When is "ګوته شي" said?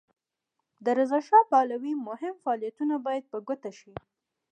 3.47-3.93